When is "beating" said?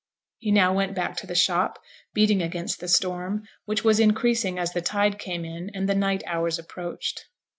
2.11-2.41